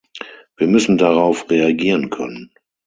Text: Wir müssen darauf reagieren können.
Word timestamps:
Wir 0.57 0.65
müssen 0.65 0.97
darauf 0.97 1.47
reagieren 1.51 2.09
können. 2.09 2.49